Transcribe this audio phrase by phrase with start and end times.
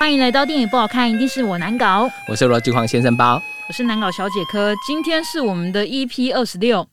[0.00, 2.10] 欢迎来到电影不好看，一定是我难搞。
[2.26, 3.34] 我是罗金黄先生包，
[3.68, 4.74] 我是难搞小姐科。
[4.86, 6.88] 今天是我们的 EP 二十六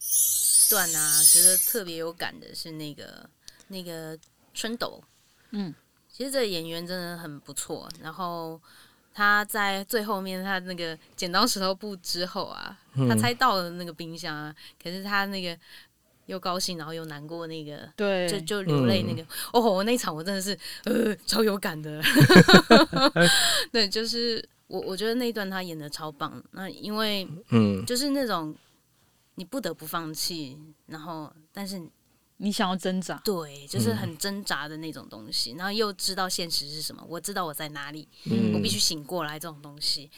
[0.70, 3.30] 段啊，觉得特别有感的是那个
[3.70, 4.20] 那个
[4.54, 5.02] 春斗，
[5.52, 5.74] 嗯，
[6.12, 7.89] 其实这个演员真的很不错。
[8.04, 8.62] 然后
[9.14, 12.78] 他在最后面，他那个剪刀石头布之后啊，
[13.08, 14.54] 他猜到了那个冰箱啊，
[14.84, 15.58] 可是他那个。
[16.28, 19.26] 又高兴，然后又难过，那个对，就就流泪那个。
[19.52, 22.02] 哦，我那一场我真的是呃超有感的。
[23.72, 26.41] 对，就是我我觉得那一段他演的超棒。
[26.52, 28.55] 那因为嗯，就是那种
[29.36, 31.81] 你不得不放弃，然后但是
[32.38, 35.53] 你想要挣扎，对，就是很挣扎的那种东西。
[35.53, 38.08] 然后又知道现实是什么，我知道我在哪里，
[38.53, 40.12] 我必须醒过来这种东西。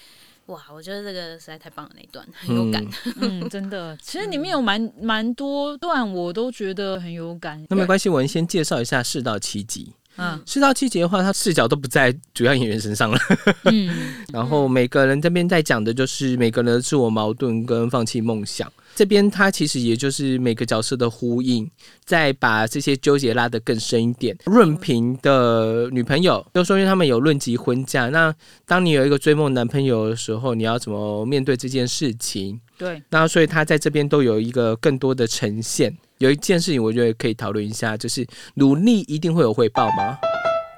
[0.50, 2.86] 哇，我觉得这个实在太棒了，那一段很有感。
[3.22, 7.64] 嗯，真的，其实里面有蛮蛮多段，我都觉得很有感。
[7.70, 9.94] 那没关系，我们先介绍一下四到七集。
[10.18, 13.18] 嗯，四到七集的话，他视角都不在主要演员身上了。
[13.66, 18.70] 嗯， 然后每个人这边在讲的就是每个人的自我矛盾跟放弃梦想。
[18.96, 21.70] 这边他其实也就是每个角色的呼应，
[22.04, 24.38] 再把这些纠结拉得更深一点。
[24.46, 28.34] 润平的女朋友，就说因为他们有论及婚嫁，那
[28.66, 32.60] 当你有一个追梦男朋友的时候，你要怎么面对这件事情？
[32.80, 35.96] 对，那所以他在这边都有一个更多的呈现。
[36.20, 40.18] 有一件事情，我觉得可以讨论一下，就是努力一定会有回报吗？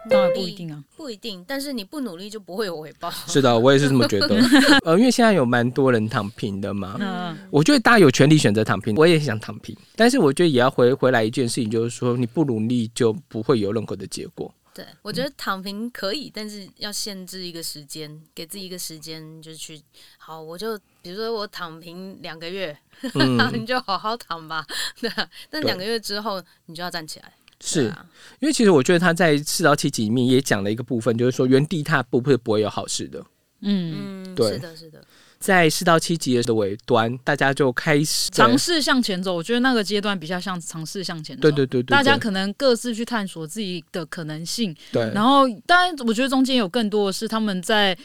[0.09, 1.45] 当然不一定啊，不一定。
[1.47, 3.11] 但是你不努力就不会有回报。
[3.27, 4.35] 是的，我也是这么觉得。
[4.83, 6.97] 呃，因为现在有蛮多人躺平的嘛。
[6.99, 7.37] 嗯。
[7.51, 9.77] 我觉得大家有权利选择躺平，我也想躺平。
[9.95, 14.51] 但是我觉得也要回回来一件事情，就是说你不努力就不会有任何的结果。
[14.83, 19.81] 对，我觉得躺平可以，但是要限制一个时间，给自己一个时间，就是去
[20.17, 22.75] 好，我就比如说我躺平两个月，
[23.53, 24.65] 你就好好躺吧。
[24.99, 25.11] 对。
[25.49, 27.33] 但两个月之后，你就要站起来。
[27.63, 28.09] 是啊
[28.39, 33.23] 因为其实我觉得他在四到七集里面也讲了一个部分，就是说原地踏步会不会有好事的。
[33.59, 35.05] 嗯，对，是的，是的。
[35.41, 39.35] 在四到七级的尾端，大家就开始尝试向前走。
[39.35, 41.41] 我觉得那个阶段比较像尝试向前走。
[41.41, 44.73] 对对对，大家可能各自去探索自己的可能性。
[44.91, 47.97] 对，然后当然，我觉得中间有更多的是他们在。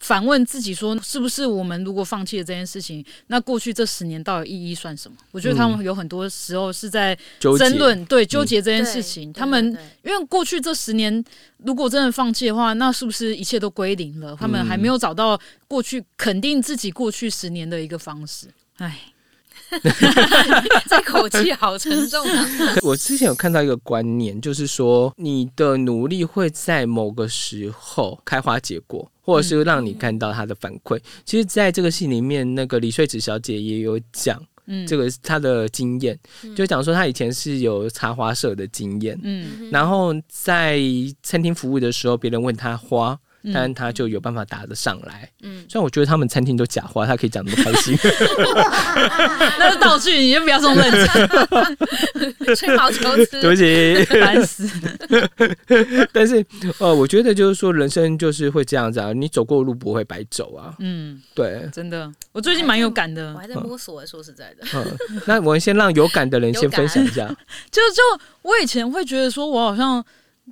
[0.00, 9.32] 反问自己说：“是不是我们如果放弃了这件事情，那过去这十年到底意义算什么？”我觉得他们有很多时候是在争论，对纠结这件事情。
[9.32, 9.66] 他们
[10.04, 11.24] 因为过去这十年，
[11.58, 14.36] 如果真的放弃的话，那是不是一切都归零了？
[14.38, 18.46] 他们还没有找到过去肯定自己过去十年的一个方式。
[18.76, 18.98] 哎。
[20.88, 22.48] 这口气好沉重啊！
[22.82, 30.98] 我之前有看到一个观念，就是说你的努力会在某个时候开花结果，或者是让你看到他的反馈。
[31.26, 36.18] 其实，在这个戏里面，那个李穗子小姐也有讲，嗯，这个她的经验，
[36.56, 40.80] 就讲说她以前是有插花社的经验，嗯，然后在
[41.22, 43.20] 餐厅服务的时候，别人问她花。
[43.52, 45.30] 但他就有办法答得上来。
[45.42, 47.96] 嗯，虽然我觉得他们餐厅都假话，他可以讲那么开心。
[49.58, 52.56] 那是道具，你就不要这么认真。
[52.56, 54.68] 吹毛求疵，对不起，烦死。
[56.12, 56.44] 但是，
[56.78, 60.74] 呃，我觉得就是说，人生就是会这样子啊，你走过路不会白走啊。
[60.78, 63.32] 嗯，对，真的，我最近蛮有感的。
[63.34, 64.66] 我还在摸索，说实在的。
[64.74, 64.84] 嗯，
[65.26, 67.26] 那我们先让有感的人先分享一下。
[67.70, 68.02] 就就
[68.42, 70.04] 我以前会觉得说，我好像。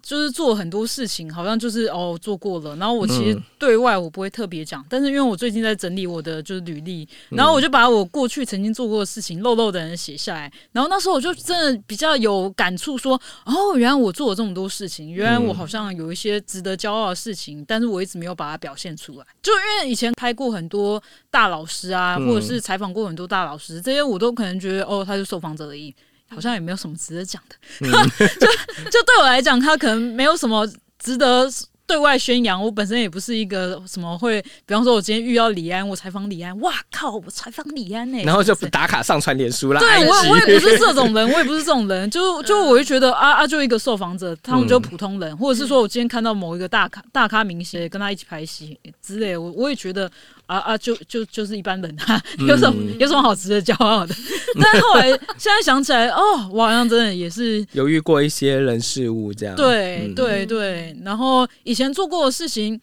[0.02, 25.94] 就是做很多事情，好像就是哦做过了，然后我其实对外我不会特别讲，但是因为我最近在整理我的就是履历，然后我就把我过去曾经做过的事情漏漏的人写下来，然后那时候我就真的比较有感触，说哦原来我做了这么多事情，原来我好像有一些值得骄傲的事情，但是我一直没有把它表现出来，就因为以前拍过很多大老师啊，或者是采访过很多大老师，这些我都可能觉得哦他是受访者而已。
[26.28, 28.46] 好像也没有什么值得讲的， 就
[28.90, 30.66] 就对我来讲，他可能没有什么
[30.98, 31.50] 值得。
[31.88, 39.78] 对外宣扬，我本身也不是一个什么会，比方说，我今天遇到李安，我采访李安，哇靠，我采访李安呢， 然后就打卡上传脸书啦。
[39.78, 50.10] 对我，我也不是这种人，我也不是这种人，就 就我就觉得啊啊，就一个受访者，他们就普通人，或者是说我今天看到某一个大咖大咖明星跟他一起拍戏之类，我我也觉得
[50.46, 54.14] 啊啊，就就就是一般人啊， 有什么有什么好值得骄傲的？
[54.62, 59.54] 但后来现在想起来，哦，我好像真的也是 犹豫过一些人事物这样。
[59.56, 62.80] 对对对，然后以前做过的事情，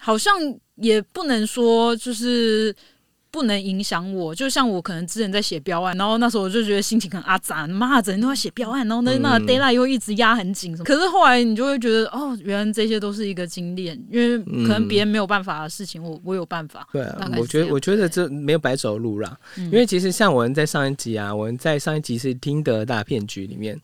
[0.00, 0.34] 好像
[0.76, 2.74] 也不能说就是
[3.30, 4.34] 不能影响我。
[4.34, 10.84] 就像我可能之前在写标案，然后那时候我就觉得心情很阿杂，妈整天都在写标案，然后那那个 d a y l i g h t 又一直压很紧什么。
[10.84, 16.86] 可是后来你就会觉得，哦，原来这些都是一个经验，因为可能别人没有办法的事情，我我有办法。
[16.92, 23.78] 对啊，我觉得我觉得这没有白走路啦，因为其实像我们在上一集啊，我们在上一集是听的大骗局里面，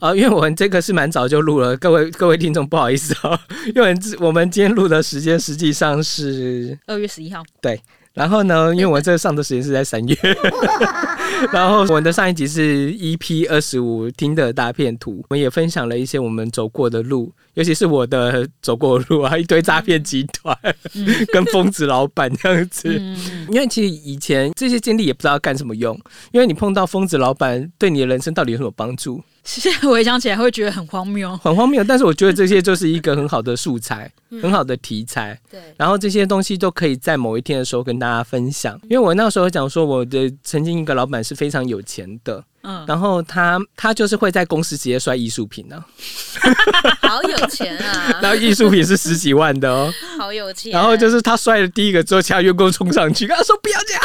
[0.00, 3.38] 啊，因为我们这个是蛮早就录了，各位 各位听众不好意思哦，
[3.74, 7.80] 因为我们今天录的时间实际上是二月十一号，对。
[8.12, 10.16] 然后呢，因为我这上的时间是在三月，
[11.52, 20.56] 然后我们的上一集是 EP 二十五听的大片图，我们也分享了一些我们走过的路，尤其是我的走过的路啊，一堆诈骗集团
[21.32, 22.92] 跟疯子老板这样子。
[23.48, 25.98] 因为其实以前这些经历也不知道干什么用，
[26.32, 29.22] 因为你碰到疯子老板，对你的人生到底有什么帮助？
[29.44, 31.82] 现在回想起来会觉得很荒谬，很荒谬。
[31.82, 34.10] 但是我觉得这些就是一个很好的素材，
[34.42, 35.38] 很好的题材。
[35.50, 38.78] 对，然后这些东西都可以在某一天的时候跟大家分享。
[38.84, 42.44] 因为我那时候讲说，我的曾经一个老板是非常有钱的。
[42.62, 45.82] 嗯，然后他他就是会在公司直接摔艺术品呢，
[47.00, 48.18] 好有钱啊！
[48.22, 50.72] 然后艺术品是十几万的哦，好有钱。
[50.72, 54.02] 然后就是他摔了第一个之后，其他员工冲上去跟他说不要这样，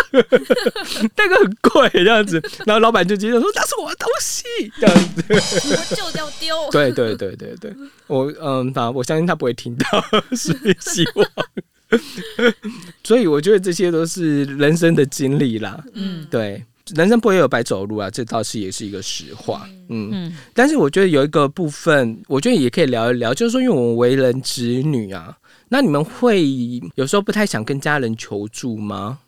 [1.18, 2.42] 那个很贵这样子。
[2.66, 4.44] 然后老板就接着说那是我的东西
[4.80, 6.56] 这样子，我就要丢。
[6.72, 7.74] 对对对对对，
[8.08, 10.02] 我嗯，他我相信他不会听到，
[10.36, 11.28] 所以希望。
[13.04, 16.64] 所以我觉得这些都是人生的经历啦，嗯，对。
[16.94, 19.68] 人生不会有白走路啊，这倒是也是一个实话。
[19.90, 25.36] 嗯，嗯但是我觉得有一个部分，我觉得也可以聊一聊，就是说，因为我们为人子女啊，
[25.70, 26.46] 那你们会
[26.94, 29.20] 有时候不太想跟家人求助吗？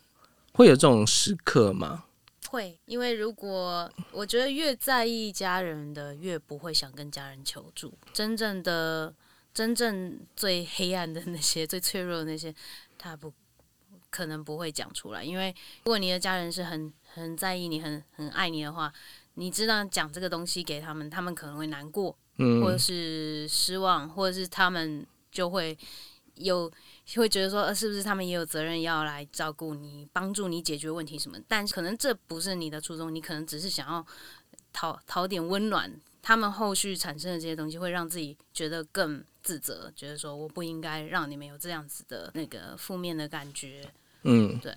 [0.52, 2.04] 会有这种时刻吗？
[2.48, 7.92] 会，因为如果我觉得越在意家人的，越不会想跟家人求助。
[8.12, 9.12] 真正的、
[9.52, 12.54] 真正最黑暗的那些、 最脆弱的那些，
[12.96, 13.32] 他不
[14.10, 15.52] 可能不会讲出来，因为
[15.84, 16.92] 如果你的家人是很。
[17.14, 18.92] 很在意你，很很爱你的话，
[19.34, 25.76] 你知道讲这个东西给他们，他们可能会难过，嗯，或者是失望，或者是他们就会
[26.34, 26.70] 有
[27.16, 31.38] 会觉得说，呃，是不是他们也有责任要来照顾你，帮助你解决问题什么？
[31.48, 34.06] 但可能这不是你的初衷，你可能只是想要
[34.72, 35.92] 讨讨点温暖。
[36.20, 43.90] 他们后续产生的这些东西，会让自己觉得更自责，觉得说我不应该让你们有这样子的那个负面的感觉，
[44.24, 44.76] 嗯，对。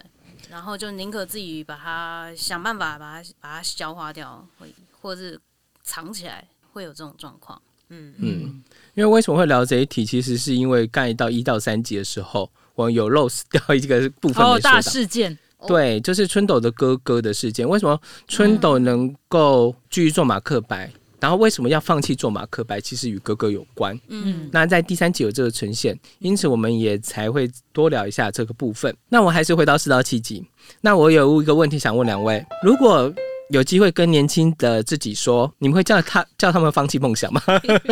[0.49, 5.39] 然后就宁可自己把它想办法把它把它消化掉，会或者是
[5.83, 7.61] 藏起来，会有这种状况。
[7.89, 10.05] 嗯嗯，因为为什么会聊这一题？
[10.05, 14.45] 其实是因为干到一到三集的时候，我有 lose 掉一个部分。
[14.45, 15.37] 哦，大事件。
[15.67, 17.67] 对，就是春斗的哥哥的事件。
[17.67, 20.91] 为什么春斗能够继续做马克白？
[21.21, 22.81] 然后为什么要放弃做马克白？
[22.81, 23.97] 其实与哥哥有关。
[24.07, 28.93] 嗯，那在第三集有这个呈现，因此我们也才会多聊一下这个部分。
[29.07, 30.43] 那我还是回到四到七集。
[30.81, 33.13] 那我有一个问题想问两位：如果
[33.51, 37.41] 有机会跟年轻的自己说，你们会叫他叫他们放弃梦想吗？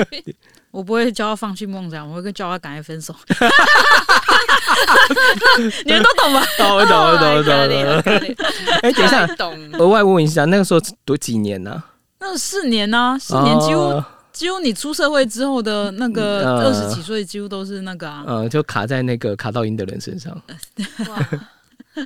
[0.72, 3.14] 我不会叫他放弃梦想，我会跟叫他赶快分手。
[5.86, 6.44] 你们都懂吗？
[6.58, 6.88] 懂，懂，
[7.18, 7.66] 懂，懂，
[8.02, 8.14] 懂。
[8.82, 9.28] 哎，等一下，
[9.78, 11.84] 额外问一下，那个时候读几年呢？
[12.20, 13.18] 那四年呢？
[13.20, 20.34] 四年几乎几乎你出社会之后的那个二十几岁，几乎都是那个啊，呃，就卡在那个卡到音的人身上。
[21.08, 21.30] 哇，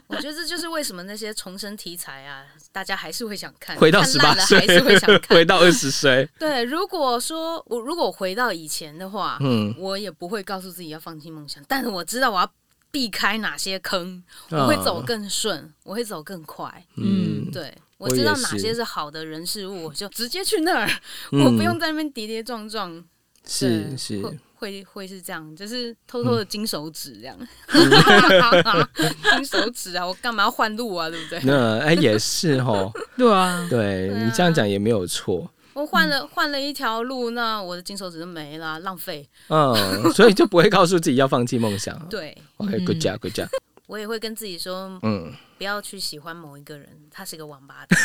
[0.07, 3.75] 我觉得这就是为什么那些重生题材啊，大家还是会想看。
[3.77, 5.21] 回到十八岁，还是会想看。
[5.35, 6.27] 回到二十岁。
[6.39, 12.49] 对，如果说我如果回到以前的话，嗯，我也不会告诉自己要放弃梦想，但是我知道我要
[12.89, 16.85] 避开哪些坑，我会走更顺，我会走更快。
[16.95, 17.75] 嗯，对。
[18.03, 20.89] 我知道哪些是好的人事物，我就直接去那儿，
[21.31, 23.03] 我不用在那边跌跌撞撞。
[23.45, 24.21] 是是，
[24.55, 27.37] 会会是这样，就是偷偷的金手指这样。
[29.35, 31.09] 金手指啊，我干嘛要换路啊？
[31.09, 31.41] 对不对？
[31.43, 32.89] 那哎也是哦。
[33.17, 35.49] 对啊，对你这样讲也没有错。
[35.73, 39.27] 我换了换了一条路，那我的金手指就没了，浪费。
[39.49, 41.99] 嗯，所以就不会告诉自己要放弃梦想。
[42.09, 43.47] 对，OK，good job，good job。
[43.87, 47.97] 我也会跟自己说，嗯，不要去喜欢某一个人，他是个王八蛋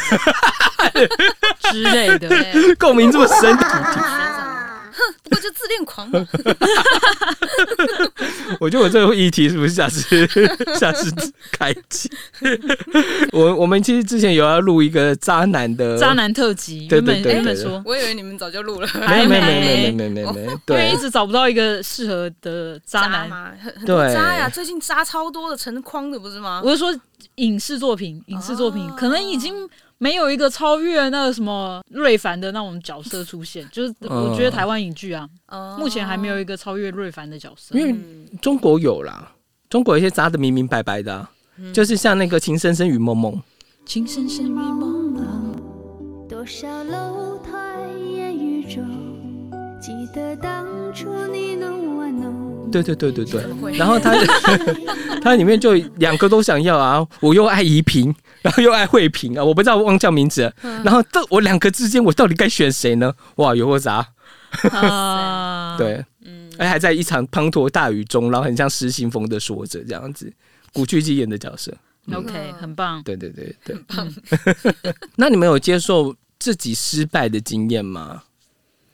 [1.72, 2.28] 之类的，
[2.78, 3.58] 共鸣这么深。
[4.99, 6.26] 哼，不过就自恋狂嘛。
[8.61, 10.26] 我觉得我这个议题是不是下次
[10.78, 11.11] 下次
[11.52, 12.11] 开启？
[13.33, 26.61] 我我们其实之前有要录一个渣男的渣男特辑，对对对对说，我以为你们早就录了，没没没没没没没，因为一直找不到一个适合的渣男嘛，很多渣呀，最近渣超多的，成筐的不是吗？
[26.64, 26.95] 我是说
[27.37, 29.69] 影视作品，影视作品可能已经。
[29.99, 35.28] 没有一个超越那个什么瑞凡的那种角色出现， 就是我觉得台湾影剧啊，
[35.78, 37.78] 目前还没有一个超越瑞凡的角色。
[37.78, 37.95] 因为
[38.40, 39.33] 中国有啦，
[39.69, 41.28] 中国有些扎的明明白白的，
[41.73, 43.35] 就是像那个《情深深雨蒙蒙》，
[43.85, 48.85] 情深深雨蒙蒙，多少楼台烟雨中，
[49.81, 51.48] 记得当初你。
[52.70, 53.76] 对对对对对。
[53.76, 54.14] 然后他
[55.22, 60.52] 他里面就两个都想要啊，我又爱怡萍， 然后又爱惠萍啊，我不知道忘叫名字了。
[60.84, 63.12] 然后这我两个之间，我到底该选谁呢？
[63.37, 64.06] 哇，有个啥？
[64.72, 70.32] 啊， 对，嗯，而还在一场滂沱大雨中，然后很像失心疯的说着这样子，
[70.72, 71.75] 古巨基演的角色。
[72.12, 73.02] ，OK，很棒。
[73.02, 74.08] 对对对对，很棒
[75.16, 78.22] 那你们有接受自己失败的经验吗？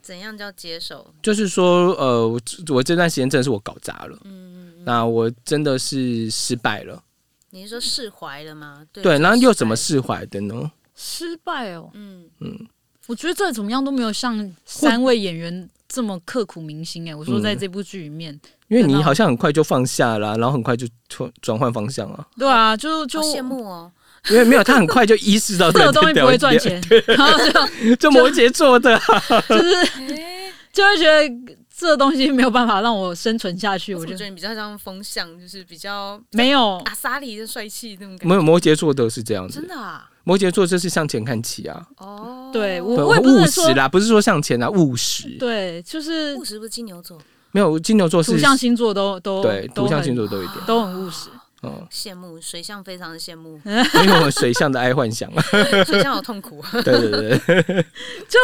[0.05, 1.03] 怎样叫接受？
[1.23, 7.01] 就是说，呃，我我这段时间真的是我搞砸了，嗯，那我真的是失败了。
[7.49, 8.85] 你是说释怀了吗？
[8.93, 9.51] 对对，然后又？
[9.51, 10.71] 怎么释怀的呢？
[10.93, 12.67] 失败哦，嗯嗯，
[13.07, 17.15] 我觉得再怎么样都没有像三位演员这么刻苦铭心哎。
[17.15, 23.91] 我说嗯在这部剧里面，因为你好像很快就放下了，然后很快就转转换方向了，对啊，就就羡慕哦。
[24.29, 27.37] 因为没有他很快就意识到这个 东西不会赚钱，然后
[27.83, 28.99] 就就摩羯座的，
[29.49, 29.75] 就是
[30.13, 36.77] 哎，就会觉得这个东西没有办法让我生存下去，我我就觉得你比较像风向，就是比较没有。
[36.85, 38.27] 阿萨里的帅气那种感觉。
[38.27, 38.35] 没。
[38.35, 40.09] 有摩羯座的是这样子，真的啊？
[40.23, 45.35] 摩羯座就是向前看齐啊，哦，对我务实啦，不是说向前啊，务实。
[45.37, 47.15] 对，就是务实不是金牛座，
[47.51, 51.29] 没有金牛座是土象星座都都对土象星座都一点，都很务实。
[51.65, 55.31] 嗯，羡慕水象非常的羡慕， 因为我水象的爱幻想，
[55.85, 56.63] 水象好痛苦。
[56.71, 57.85] 对 对对。
[58.27, 58.39] 就，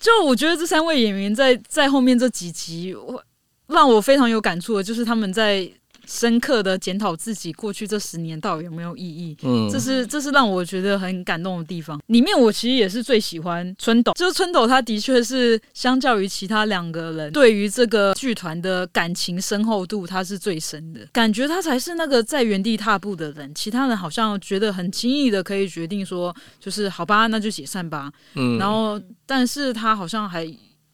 [0.00, 3.22] 就我觉得这三位演员在在后面这几集，我
[3.66, 5.70] 让我非常有感触的，就是他们在
[6.08, 9.36] 深刻的检讨自己过去这十年到底有没有意义。
[9.42, 12.00] 嗯这是这是让我觉得很感动的地方。
[12.06, 21.00] 里面我其实也是最喜欢春斗，就是春斗他的确是相较于其他两个人，对于这个剧团的感情深厚度，他是最深的。
[21.12, 28.10] 感觉他才是那个在原地踏步的人，其他人好像觉得很轻易的可以决定说，就是好吧，那就解散吧。
[28.34, 30.48] 嗯然后，但是他好像还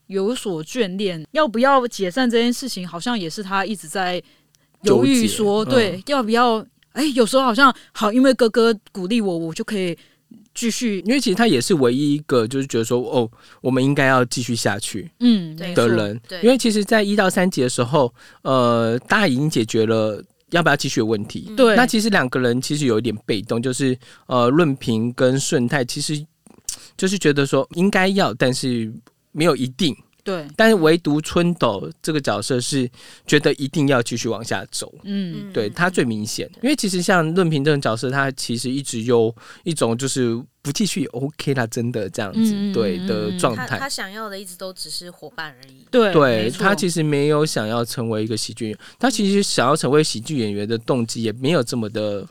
[0.09, 4.23] 有所眷恋，要不要解散这件事情，好像也是他一直在
[4.85, 6.65] 犹豫说，嗯对，要不要？
[6.93, 9.99] 哎，有时候好像好，因为哥哥鼓励我，我就可以
[10.55, 13.29] 继续，因为其实他也是唯一一个就是觉得说，哦，
[13.61, 21.53] 我们应该要继续下去嗯，的人，对因为其实，在一到三集的时候，呃，大家已经解决了要不要继续的问题。
[21.57, 26.25] 对，那其实两个人其实有一点被动，就是呃，润平跟顺泰其实
[26.97, 28.93] 就是觉得说应该要，但是
[29.33, 29.93] 没有一定。
[30.25, 32.91] 对，但是唯独春斗这个角色是
[33.27, 34.93] 觉得一定要继续往下走。
[35.05, 39.33] 嗯，对他最明显，因为其实像论平这种角色，他其实一直有
[39.65, 43.67] 一种就是不继续也 OK 啦，真的这样子、对的状态。
[43.67, 45.87] 他他想要的一直都只是伙伴而已。
[45.91, 52.27] 对，对他其实没有想要成为一个喜剧演员，他其实想要成为喜剧演员的动机也没有这么的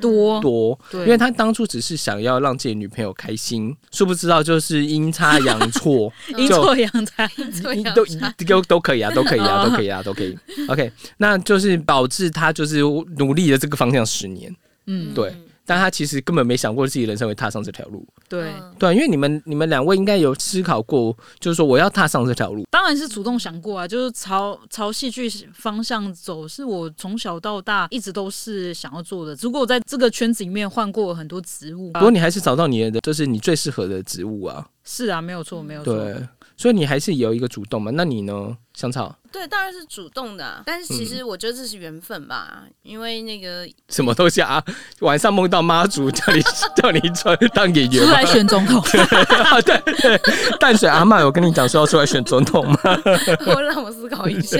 [0.00, 7.28] 多，多，因为他当初只是想要让自己女朋友开心，殊不知道就是阴差阳错， 阴错阳差，
[7.62, 8.04] 对呀都
[8.46, 10.36] 都都可以啊，都可以啊，都可以啊，都可以。
[10.68, 12.80] OK，那就是导致他就是
[13.16, 14.54] 努力的这个方向十年，
[14.86, 15.34] 嗯，对
[15.66, 18.06] 但他其实根本没想过自己人生会踏上这条路。
[18.28, 22.64] 对，嗯对，因为你们你们两位应该有思考过，就是说我要踏上这条路。
[22.70, 29.34] 当然是主动想过啊，就是朝朝戏剧方向走，是我从小到大一直都是想要做的。
[29.34, 34.66] 只不过我在这个圈子里面换过很多职务，不过你还是找到你的，就是你最适合的职务啊。
[34.84, 35.94] 是啊，没有错，没有错。
[35.94, 37.90] 对，所以你还是有一个主动嘛。
[37.94, 39.16] 那你呢，香草？
[39.32, 44.62] 对，当然是主动的啊，但是其实嗯我觉得这是缘分吧，因为那个什么东西啊？
[45.00, 46.42] 晚上梦到妈祖 叫你
[46.76, 48.08] 叫你出来当演员吗？
[48.08, 48.80] 出来选总统，
[49.44, 50.18] 啊，对对，
[50.58, 52.78] 淡水阿嬷有跟你讲说要出来选总统吗？
[53.46, 54.58] 我让我思考一下，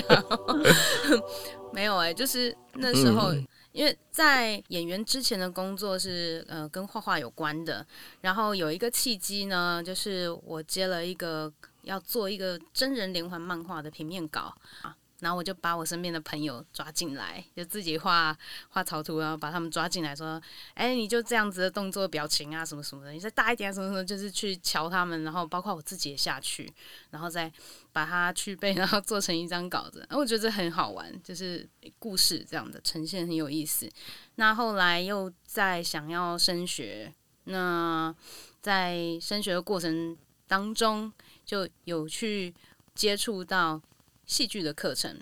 [1.73, 3.33] 没有哎、就是那时候。
[3.33, 7.85] 嗯因为在演员之前的工作是呃跟画画有关的，
[8.21, 11.52] 然后有一个契机呢，就是我接了一个
[11.85, 18.37] 要做一个真人连环漫画的平面稿啊，然后我就把我身边的朋友抓进来，就自己画
[18.69, 20.43] 画草图，然后把他们抓进来说，
[20.75, 26.71] 哎，你就这样子的动作、表情啊，什么什么的，你再大一点啊，什么什么，就是去瞧他们，然后包括我自己也下去，
[27.11, 27.50] 然后再
[27.93, 30.00] 把它去背，然后做成一张稿子。
[30.09, 31.67] 然后 我觉得这很好玩，就是
[31.99, 33.88] 故事这样的呈现很有意思。
[34.35, 37.14] 那后来又在想要升学，
[37.45, 38.14] 那
[38.61, 41.12] 在升学的过程当中，
[41.45, 42.55] 就有去
[42.95, 43.81] 接触到
[44.25, 45.19] 戏剧的课程。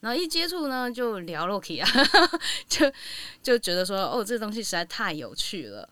[0.00, 1.88] 然后一接触呢，就聊了起啊，
[2.68, 2.92] 就
[3.42, 5.88] 就觉得说，哦，这东西实在太有趣了。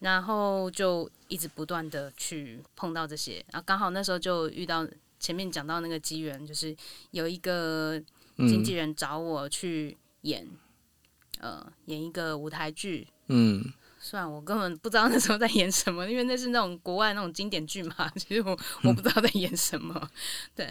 [0.00, 4.86] 然后就一直不断的去碰到这些，然后刚好那时候就遇到
[5.18, 6.76] 前面讲到那个机缘，就是
[7.12, 7.98] 有一个
[8.36, 10.46] 经纪人找我去演
[11.40, 13.08] 呃演一个舞台剧。
[13.28, 13.62] 嗯
[14.06, 18.50] 虽然我根本不知道那时候在演什么，因为那是那种国外那种经典剧嘛， 其实我
[18.82, 20.10] 我不知道在演什么。
[20.54, 20.70] 对，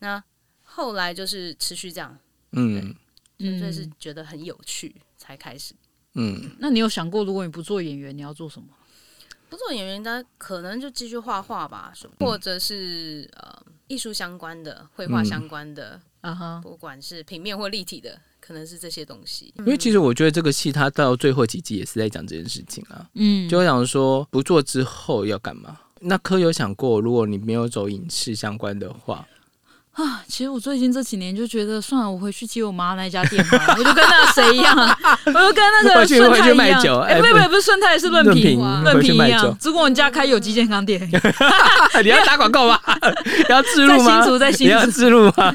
[0.00, 0.22] 那
[0.62, 2.14] 后来就是持续这样，
[2.52, 2.94] 嗯
[3.38, 5.74] 纯粹是觉得很有趣才开始。
[6.12, 8.68] 嗯那你有想过，如果你不做演员，你要做什么？
[9.48, 19.52] 不做演员，那可能就继续画画吧，或者是呃艺术相关的、绘画相关的，啊哈，不管是平面或立体的，可能是这些东西。
[19.58, 25.78] 因为其实我觉得这个戏它到最后几集也是在讲这件事情啊，嗯，就会想说不做之后要干嘛。
[26.00, 29.26] 那科有想过，如果你没有走影视相关的话，
[29.94, 34.76] 啊，其实我最近这几年就觉得，算了，我回去接我妈那家店吧，我就跟那个谁一样，
[35.26, 39.56] 我就跟那个顺泰一样哎，哎不不是不是顺泰，是润润平，平润平一样酒。
[39.62, 41.00] 如果你家开有机健康店，
[42.02, 42.80] 你要打广告吗？
[43.24, 44.04] 你要自录吗？
[44.04, 45.54] 在新竹在新你要竹自录吗？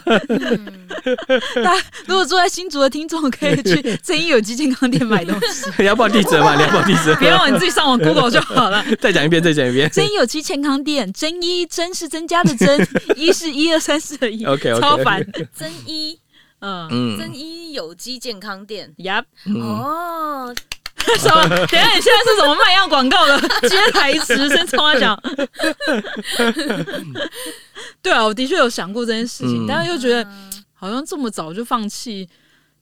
[2.05, 6.55] 如果住在新竹的听众可以去 真一有机健康店买东西，你要报地址吗？
[6.55, 8.83] 你要报地址别让你自己上网 Google 就好了。
[9.01, 9.89] 再讲一遍，再讲一遍。
[9.91, 15.25] 真有机健康店，真一真是增加的真，一是一二三四的一 OK，OK 超烦。
[15.53, 16.19] 增一
[16.59, 18.93] 嗯嗯增一有机健康店。
[18.97, 19.23] Yep，，
[19.61, 20.53] 哦，
[21.17, 21.47] 什么？
[21.47, 24.47] 等下你现在是什么卖药广告的接 台词？
[24.49, 25.19] 先从他讲。
[28.01, 30.27] 对啊，我的确有想过这件事情，嗯但是又觉得
[30.73, 32.27] 好像这么早就放弃，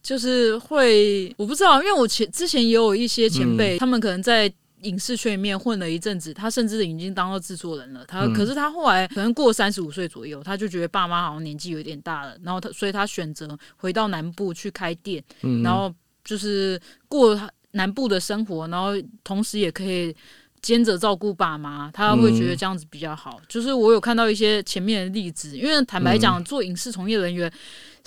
[0.02, 4.52] 就是会我不知道，因为我前之前也有一些前辈，他们可能在。
[4.82, 8.06] 影视圈里面混了一阵子，他甚至已经当到制作人了。
[8.06, 15.94] 他、嗯可是他后来可能过三十五岁左右，他就觉得爸妈好像年纪有点大了，然后他所以他选择回到南部去开店，嗯然后
[16.24, 17.40] 就是过
[17.72, 18.92] 南部的生活，然后
[19.24, 20.16] 同时也可以
[20.62, 23.40] 兼着照顾爸妈，他会觉得这样子比较好。
[23.48, 27.52] 就是我有看到一些前面的例子，因为坦白讲，做影视从业人员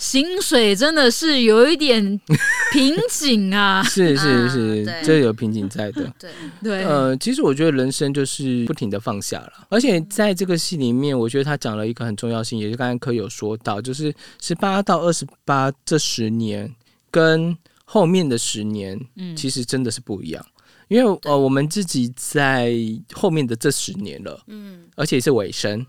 [0.01, 2.19] 薪水真的是有一点
[2.73, 3.83] 瓶颈啊。
[3.83, 6.11] 是是啊是，对这有瓶颈在的。
[6.17, 6.31] 对，
[6.63, 16.73] 对，呃，其实我觉得人生就是不停的放下了，而且在这个戏里面，我觉得他讲了一个很重要性，也是刚才柯有说到，就是十八到二十八这十年
[17.11, 17.55] 跟
[17.85, 20.43] 后面的十年，嗯其实真的是不一样。
[20.91, 22.75] 因为呃，我们自己在
[23.13, 25.85] 后面的这十年了，嗯，而且是尾声，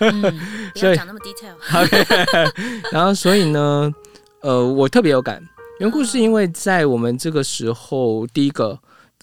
[0.00, 0.22] 嗯
[0.72, 1.54] 不要讲那么 detail。
[2.90, 3.92] 然后所以呢，
[4.40, 5.46] 呃，我特别有感，
[5.80, 8.78] 缘故是因为在我们这个时候，第一个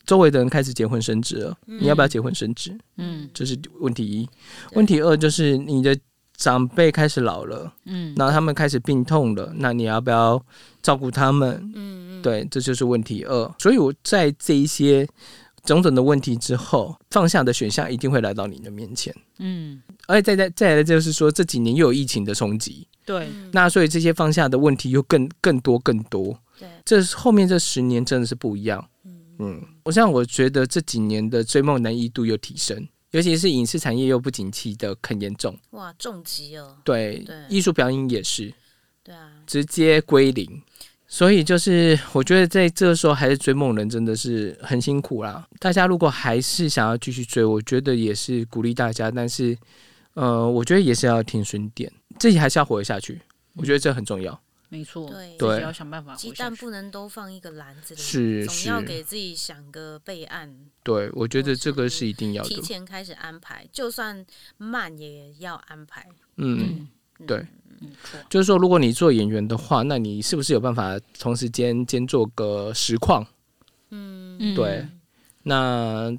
[0.06, 2.72] 周围的人开始结婚生子了，你要不要结婚生子？
[2.98, 4.30] 嗯这是问题一。
[4.74, 5.98] 问题二就是你的
[6.36, 10.40] 长辈开始老了，嗯然后他们开始病痛了，那你要不要
[10.84, 11.72] 照顾他们？
[11.74, 13.56] 嗯嗯，对，这就是问题二。
[13.60, 15.08] 所以我在这一些
[15.64, 19.14] 种种的问题之后，放下的选项一定会来到你的面前。
[19.40, 26.38] 嗯，而且再再再来就是说，这几年又有疫情的冲击，对，嗯那所以这些放下的问题又更更多更多。
[26.60, 28.84] 对，这后面这十年真的是不一样。
[29.40, 35.56] 嗯，我像我觉得这几年的追梦难易度又提升，尤其是影视产业又不景气的很严重。
[35.72, 36.76] 哇，重疾哦。
[36.84, 38.52] 对，对艺术表演也是
[39.04, 40.60] 对啊，直接归零。
[41.08, 45.48] 所以就是，我觉得在这个时候还是追梦人真的是很辛苦啦。
[45.58, 49.58] 大家如果还是想要继续追，我觉得也是鼓励大家，但是
[50.14, 53.22] 呃，我觉得也是要停损点，自己还是要活得下去。
[53.56, 54.40] 我觉得这很重要。
[54.70, 56.30] 没错，对要想办法鸡。
[56.32, 62.60] 蛋不能都放一个篮子里，是总要给自己想个备案，对，我觉得这个是一定要提。
[62.60, 64.26] 前开始安排，就算
[64.58, 66.06] 慢也要安排。
[66.36, 66.86] 嗯，
[67.18, 67.67] 嗯，对，没
[68.04, 73.26] 错，就是说，如果你做演员的话，那你是不是有办法同时间兼做个实况？
[73.90, 74.88] 嗯，嗯对，
[75.44, 76.12] 那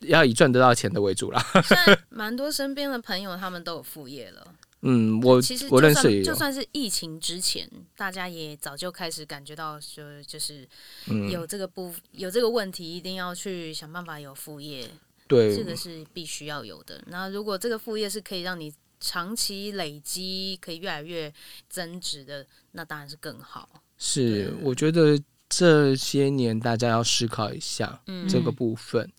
[0.00, 1.44] 要以赚得到钱的为主啦。
[1.64, 4.54] 现在蛮多身边的朋友他们都有副业了。
[4.82, 10.68] 嗯，我其实我就算认识也，就算是疫情之前，大家也早就开始感觉到说，就是
[11.08, 14.88] 嗯，有这个不有这个问题，一定要去想办法有副业，
[15.26, 17.02] 对，这个是必须要有的。
[17.08, 21.32] 那如果这个副业是可以让你长期累积，可以越来越
[21.68, 23.68] 增值的，那当然是更好。
[23.96, 29.10] 是，我觉得这些年大家要思考一下嗯，这个部分。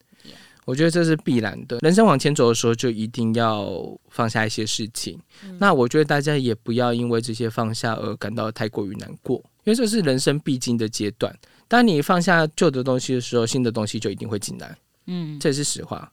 [0.66, 5.20] 我觉得这是必然的，人生往前走的时候，就一定要放下一些事情。
[5.44, 11.36] 嗯那我觉得大家也不要因为这些放下而感到太过于难过，因为这是人生必经的阶段。
[11.68, 16.12] 当你放下旧的东西的时候，新的东西就一定会进来，嗯，这也是实话。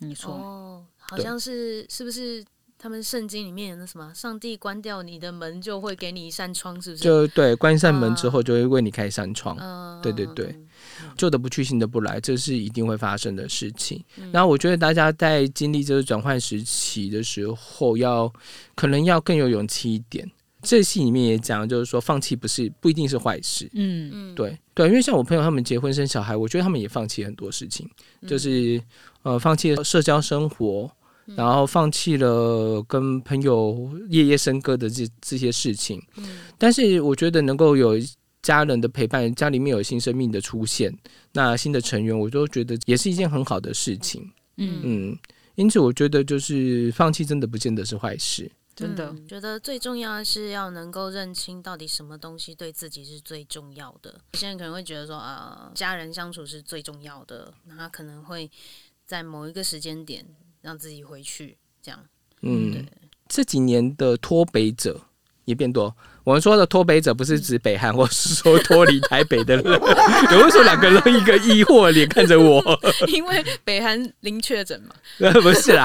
[0.00, 2.44] 没错，哦，好像是是不是
[2.84, 7.02] 他们圣经里面有那什么，上帝关掉你的门就会给你一扇窗，是不是？
[7.02, 9.56] 就对，关一扇门之后，就会为你开一扇窗。
[9.58, 10.48] 嗯，对对对
[11.02, 14.04] 嗯，旧的不去，新的不来，这是一定会发生的事情。
[14.18, 18.30] 嗯然后我觉得大家在经历这个转换时期的时候，要
[18.74, 20.30] 可能要更有勇气一点。
[20.60, 23.66] 这戏里面也讲，就是说放弃不是不一定是坏事。
[23.72, 27.88] 嗯嗯，对对，因为像我朋友他们结婚生小孩，我觉得他们也放弃很多事情，
[28.28, 28.78] 就是
[29.22, 30.90] 呃放弃社交生活，
[31.26, 36.02] 然后放弃了跟朋友夜夜笙歌的这这些事情。
[36.58, 37.94] 但是我觉得能够有
[38.42, 40.94] 家人的陪伴，家里面有新生命的出现，
[41.32, 44.30] 那新的成员，我都觉得也是一件很好的事情。
[44.56, 45.18] 嗯，嗯，
[45.54, 48.50] 因此我觉得就是放弃真的不见得是坏事。
[48.76, 54.20] 真的，嗯觉得最重要的是要能够认清到底什么东西对自己是最重要的。
[54.32, 58.50] 有些人可能会觉得说，啊，家人相处是最重要的，那他可能会
[59.06, 60.26] 在某一个时间点
[60.64, 62.00] 让自己回去，这样。
[62.40, 62.86] 嗯，
[63.28, 64.98] 这几年的脱北者
[65.44, 65.94] 也变多。
[66.24, 69.64] 我们说的脱北者不是指北韩，或是说脱离台北的人。
[70.32, 72.62] 有为什么两个人一个疑惑脸看着我？
[73.08, 74.94] 因为北韩零确诊嘛，
[75.42, 75.84] 不是啦，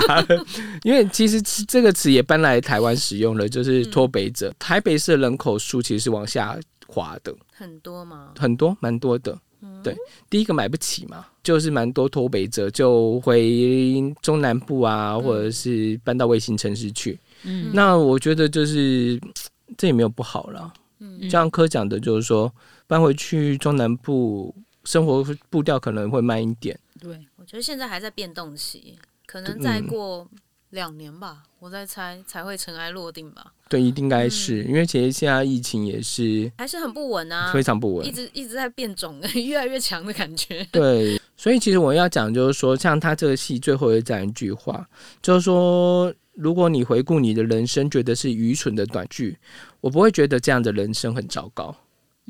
[0.83, 4.53] 因为其实这个词也搬来台湾使用了，就是脱北者。
[4.57, 8.31] 台北市的人口数其实是往下滑的，很多吗。
[8.39, 9.37] 很多蛮多的。
[9.83, 9.95] 对，
[10.29, 17.19] 第一个买不起嘛，就是蛮多脱北者就回中南部啊，或者是搬到卫星城市去。
[17.43, 19.19] 嗯那我觉得就是
[19.77, 20.73] 这也没有不好了。
[20.99, 22.53] 嗯像科讲的，就是说
[22.87, 26.77] 搬回去中南部，生活步调可能会慢一点。
[26.99, 30.27] 对，我觉得现在还在变动期，可能嗯再过
[30.71, 38.11] 两年吧，我在猜才会尘埃落定吧，对，一定该是、因为其实现在疫情也是还是很不稳啊，非常不稳一。
[38.11, 40.63] 直一直在变种， 越来越强的感觉。
[40.71, 44.87] 对，所以其实我要讲就是说，像他这个戏最后的这样一句话，
[45.23, 49.35] 就是说，如果你回顾你的人生，觉得是愚蠢的短剧，
[49.81, 51.75] 我不会觉得这样的人生很糟糕。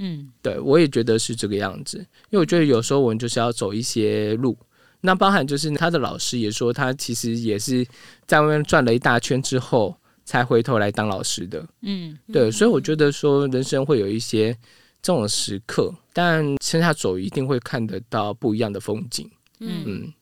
[0.01, 1.97] 嗯对我也觉得是这个样子，
[2.29, 4.57] 因为我觉得有时候我们就是要走一些路。
[5.01, 7.85] 那包含就是他的老师也说，他其实也是
[8.27, 11.65] 在外面转了一大圈之后，才回头来当老师的。
[11.81, 14.53] 嗯对，所以我觉得说人生会有一些
[15.01, 19.29] 这种时刻，但向下走一定会看得到不一样的风景。
[19.61, 20.13] 嗯，嗯，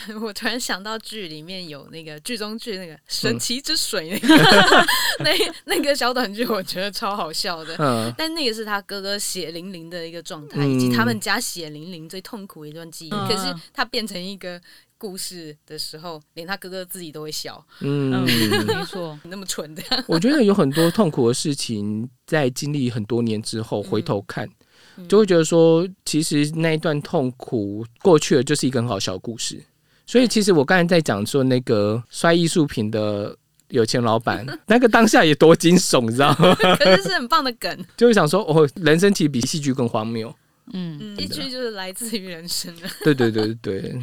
[0.20, 4.36] 我突然想到剧里面有那个剧中剧那嗯个神奇之水那个、
[5.20, 5.30] 那
[5.64, 7.74] 那个小短剧，我觉得超好笑的。
[7.78, 13.10] 嗯，但那个是他哥哥血淋淋的一个状态，嗯以及他们家血淋淋最痛苦的一段记忆。
[13.10, 14.60] 嗯可是他变成一个
[14.98, 18.26] 故事的时候，连他哥哥自己都会笑，嗯，嗯，
[18.66, 19.82] 没错，那么蠢的。
[20.06, 24.48] 我觉得有很多痛苦的事情，在经历很多年之后回头看，
[25.08, 29.62] 就会觉得说，其实那一段痛苦过去了，就是一个很好笑的故事。
[30.10, 33.36] 所以，其实我刚才在讲说那个摔艺术品的
[33.68, 36.52] 有钱老板， 那个当下也多惊悚，你知道吗？
[36.80, 40.34] 可是是很棒的梗， 就是想说，哦，人生其实比戏剧更荒谬。
[40.72, 42.88] 嗯嗯，一句就是来自于人生的。
[43.04, 44.00] 对对对对对。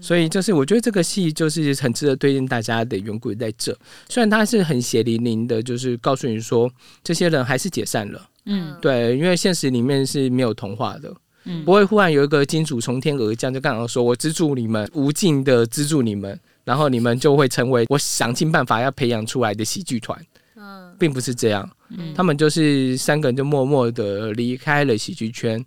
[0.00, 3.72] 所以就是我觉得这个戏就是很值得推荐大家的缘故在这，
[4.08, 6.68] 虽然它是很血淋淋的，就是告诉你说
[7.04, 11.14] 这些人还是解散了，嗯对，因为现实里面是没有童话的，
[11.44, 11.64] 嗯。
[11.64, 20.18] 不会忽然有一个金主从天而降，就刚好说我资助你们，无尽的资助你们，然后你们就会成为我想尽办法要培养出来的喜剧团，
[20.56, 20.94] 嗯。
[20.98, 25.64] 并不是这样，嗯他们就是三个人就默默的离开了喜剧圈，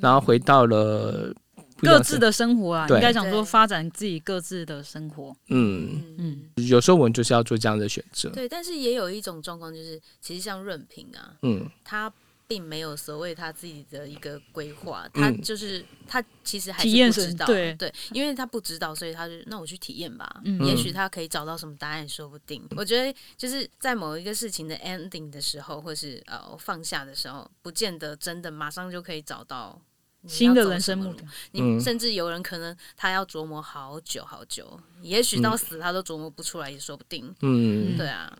[0.00, 1.32] 然后回到了
[1.78, 2.96] 各自的生活啊，对。
[2.96, 5.32] 应该讲说发展自己各自的生活。
[5.50, 6.40] 嗯，嗯。
[6.56, 11.64] 有时候我们就是要做这样的选择，对，但是也有一种状况，就是其实像润平啊，嗯。
[11.84, 12.12] 他
[12.52, 15.40] 并没有所谓他自己的一个规划，他嗯。
[15.40, 20.62] 就是他其实还体验是不知道，对对，因为他不知道，所以他就那我去体验吧，嗯。
[20.66, 22.62] 也许他可以找到什么答案，说不定。
[22.76, 29.80] 我觉得就是在某一个事情的 ending 的时候，或是呃放下的时候，不见得真的马上就可以找到。
[30.24, 37.34] 新的人生目标，你嗯甚至有人可能他要琢磨好久好久，也许到死他都琢磨不出来，也说不定。
[37.40, 38.32] 嗯，对啊，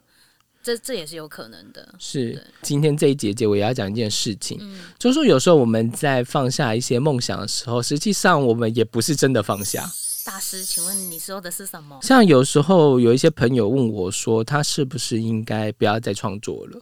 [0.63, 1.95] 这这也是有可能的。
[1.99, 2.43] 是。
[2.63, 9.91] 今天这一节节我也要讲一件事情，嗯就是说有时候我们在放下一些梦想的时候，实际上我们也不是真的放下。
[10.25, 11.99] 大师，请问你说的是什么？
[12.01, 16.81] 像有时候有一些朋友问我说，他是不是应该不要再创作了？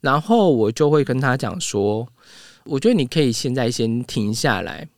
[0.00, 2.06] 然后我就会跟他讲说，
[2.64, 4.88] 我觉得你可以现在先停下来，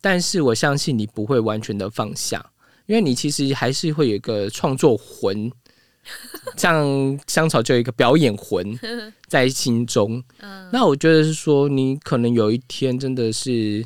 [0.00, 2.52] 但是我相信你不会完全的放下，
[2.86, 5.50] 因为你其实还是会有一个创作魂，
[6.56, 8.78] 像香草就有一个表演魂
[9.28, 10.22] 在心中。
[10.40, 13.84] 嗯，那我觉得是说，你可能有一天真的是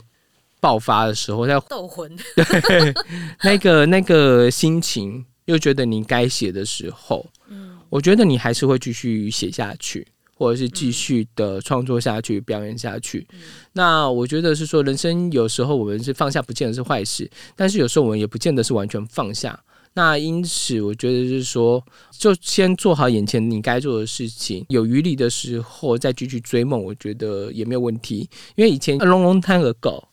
[0.60, 2.94] 爆发的时候，在斗魂， 对
[3.42, 13.26] 那个那个心情，又觉得你该写的时候，嗯我觉得你还是会继续写下去，或者是继续的创作下去、表演下去。
[13.74, 19.62] 那我觉得是说，人生有时候我们是放下，不见得是坏事，但是有时候我们也不见得是完全放下。
[19.94, 28.28] 那因此，我觉得就是说，就先做好眼前你该做的事情，有余力的时候再继续追梦，我觉得也没有问题。
[28.54, 30.08] 因为以前《龙龙探个狗》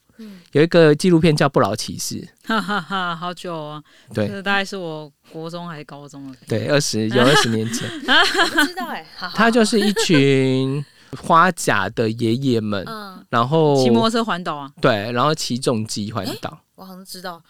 [0.52, 2.16] 有一个纪录片叫《不老骑士》，
[2.46, 3.82] 哈哈哈，好久啊！
[4.14, 6.36] 对这大概是我国中还是高中了。
[6.46, 7.88] 对，二十有二十年前，
[8.68, 10.84] 知道哎，他就是一群
[11.22, 17.44] 花甲的爷爷们，嗯，然后骑摩托车环岛啊，对，然后骑重机环岛，我好像知道，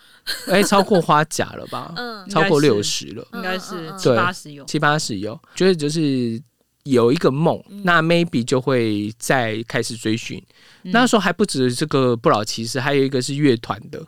[0.48, 1.94] 哎、超过花甲了吧？
[1.96, 3.98] 嗯超过六十了，应该是嗯嗯嗯。
[4.00, 4.66] 七八十有。
[4.66, 6.42] 七八十有，觉得就是
[6.84, 7.84] 有一个梦，嗯。
[7.86, 10.44] 那 maybe 就会再开始追寻。
[10.82, 10.92] 嗯。
[10.92, 14.04] 那时候还不止这个不老骑士，还有一个是乐团的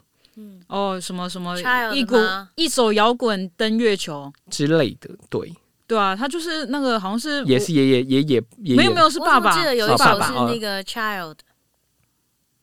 [0.68, 2.16] 哦，什么什么 Child 一股
[2.56, 5.54] 一首摇滚登月球，之类的，对，
[5.86, 9.40] 对啊，他就是那个好像是也是爷爷爷爷爷爷，没有没有是我爸。
[9.40, 11.36] 爸怎么记得有一首是那个 Child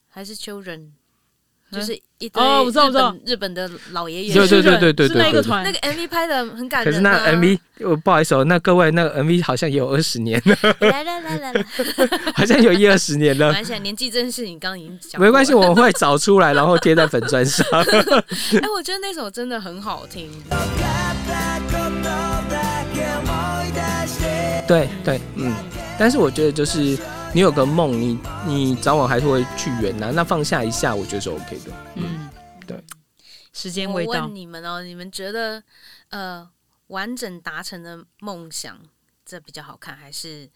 [0.08, 0.88] 还是 Children，
[1.70, 5.30] 就是一堆哦我知道我知道日本的老爷爷，对对对是对对是那。
[5.30, 7.18] 个团那个 MV 拍的很感人啊。
[7.18, 11.64] 可是那 MV，我不好意思哦，那各位那个 MV 好像也有二十年了，来来来来来，
[12.34, 13.48] 好像有一二十年了。
[13.48, 17.64] 没关系，年纪这件事情刚刚已经讲没关系，我会找出来，然后贴在粉砖上。
[17.72, 20.28] 哎，我觉得那首真的很好听。
[24.66, 25.54] 对对，嗯，
[25.98, 26.98] 但是我觉得就是
[27.34, 31.72] 你有个梦，你你早晚还是会去圆呐、那放下一下，我觉得是 OK 的。
[31.94, 32.28] 嗯，
[32.66, 32.82] 对，
[33.52, 34.24] 时间我未到。
[34.26, 35.62] 问，你们哦，你们觉得
[36.08, 36.48] 呃
[36.88, 38.78] 完整达成的梦想
[39.24, 40.50] 这比较好看，还是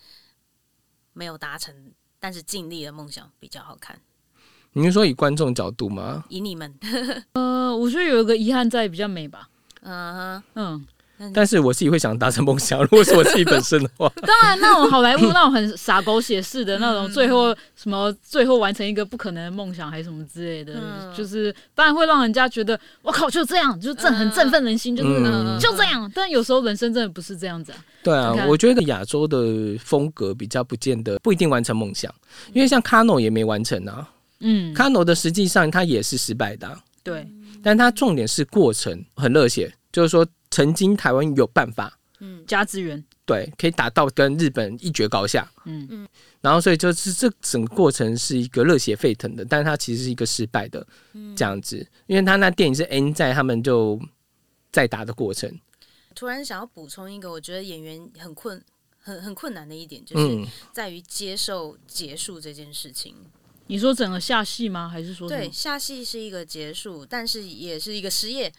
[1.12, 4.00] 没有达成但是尽力的梦想比较好看？
[4.72, 6.24] 你是说以观众角度吗？
[6.30, 6.74] 以你们，
[7.34, 9.48] 呃，我觉得有一个遗憾在比较美吧，
[9.82, 10.86] 嗯嗯，哼，
[11.34, 21.14] 但是我自己会想达成梦想，如果是我自己本身的话， 当然那种好莱坞那种很傻狗血式的那种，最后什么最后完成一个不可能的梦想还是什么之类的，嗯。
[21.16, 26.10] 就是当然会让人家觉得我靠就这样，就振很振奋人心，就是嗯就这样。
[26.14, 32.12] 但有时候人生真的不是这样子啊，对啊我觉得亚洲的风格比较不见得不一定完成梦想，
[32.52, 34.08] 因为像 Kano 也没完成啊
[34.40, 37.28] 嗯，，Kano 的实际上他也是失败的啊、对，
[37.62, 41.98] 但他重点是过程很热血，就是说曾经台湾有办法。
[42.20, 45.50] 嗯加资源，对，可以打到跟日本一决高下。
[45.64, 46.08] 嗯嗯
[46.40, 53.98] 然后所以就是这整个过程是一个热血沸腾的，但是它其实是一个失败的嗯这样子，因为他那电影是 N 在他们就
[54.70, 55.58] 在打的过程，
[56.14, 58.62] 突然想要补充一个，我觉得演员很困。
[59.04, 63.16] 很很困难的一点，就是嗯，在于接受结束这件事情。
[63.66, 64.88] 你说整个下戏吗？
[64.88, 68.52] 还是说对，下戏是一个结束，但是也是一个失业。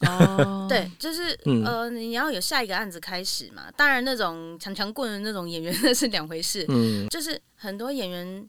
[0.00, 3.70] 哦， 对，就是、嗯呃，你要有下一个案子开始嘛。
[3.76, 6.66] 当然，那种强强棍的那种演员那是两回事。
[6.68, 8.48] 嗯就是很多演员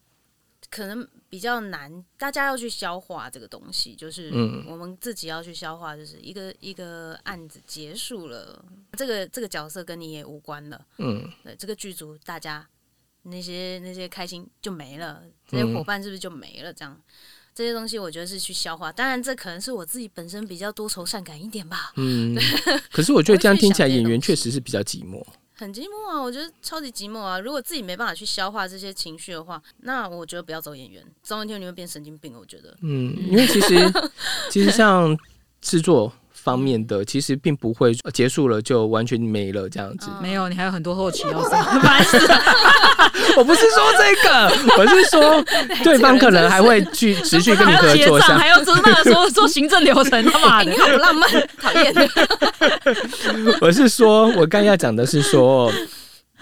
[0.69, 8.63] 可能比较难，大家要去消化这个东西，就是嗯我们自己要去消化，就是一个一个案子结束了，
[8.97, 12.67] 这个这个角色跟你也无关了，嗯对，这个剧组大家
[13.23, 16.73] 那些那些开心就没了，这些嗯伙伴是不是就没了？
[16.73, 16.99] 这样。
[17.57, 22.37] 这些东西我觉得是去消化，当然这可能是我自己本身比较多愁善感一点吧，嗯。
[22.93, 25.25] 可是我觉得这样听起来，演员确实是比较寂寞。
[25.55, 27.39] 很寂寞啊，我觉得超级寂寞啊。
[27.39, 32.35] 如果自己没办法去消化这些情绪的话，那我觉得不要走演员，总有一天你会变神经病。
[32.39, 33.91] 我觉得，嗯，因为其实
[34.51, 35.17] 其实像
[35.61, 40.07] 制作方面的，其实并不会呃结束了就完全没了这样子。
[40.09, 42.41] 嗯没有，你还有很多后期要上， 烦死了。
[43.35, 45.43] 我不是说这个，我是说
[45.83, 48.47] 对方可能还会去持续跟你合作下还。
[48.47, 51.93] 要真的说做行政流程，他妈的 哎你，好浪漫，讨厌。
[53.61, 55.71] 我是说，我刚要讲的是说，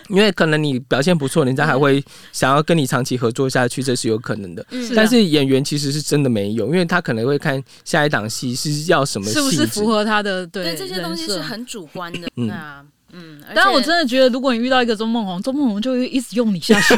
[0.09, 4.65] 因为可能你表现不错，人家还会想要跟你长期合作下去，这是有可能的。
[4.95, 9.87] 但是演员其实是真的没有，因为他可能会看下一档戏是要什么是不是符。
[9.87, 12.47] 合他的对对这些东西是很主观的，嗯。
[12.47, 13.41] 对啊，嗯。
[13.47, 16.95] 而但我真的觉得，如果你遇到一个周梦红，周梦红就会一直用你下去。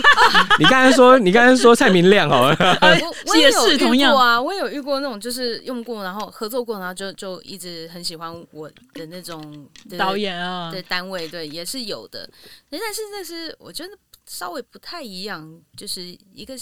[0.58, 9.66] 你刚才说，你刚才说蔡明亮好了， 我我也也有遇是同样过啊，我也有遇过那种就是用过，然后合作过，然后就就一直很喜欢我的那种
[9.98, 12.28] 导演啊，的单位，对，也是有的。
[12.70, 13.90] 但是那是我觉得
[14.26, 16.02] 稍微不太一样，就是
[16.32, 16.54] 一个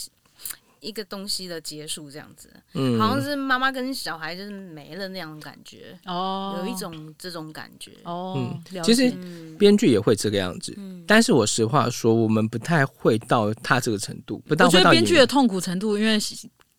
[0.84, 7.92] 一个东西的结束这样子，嗯，好像是妈妈跟小孩就是没了那样的感觉，哦，有一种这种感觉。
[8.04, 9.10] 哦嗯，其实
[9.58, 10.74] 编剧也会这个样子。
[10.76, 16.18] 嗯，但是我实话说，我们不太会到他这个程度，不到我觉得会到编剧的痛苦程度，因为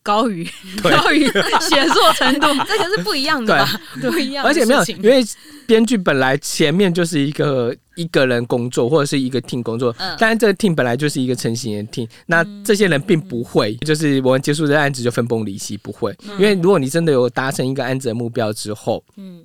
[0.06, 0.48] 高于
[0.82, 1.26] 高于
[1.60, 2.46] 写作程度。
[2.68, 3.80] 这个是不一样的吧？
[4.00, 5.24] 不一样而且没有，因为
[5.66, 10.16] 编剧本来前面就是一个一个人工作或者是一个 team 工作，嗯。
[10.20, 19.44] 但是这个 team 本来就是一个成型的 team，那这些人并不会，就是我们结束这个案子就分崩离析，不会，因为如果你真的有达成一个案子的目标之后，嗯。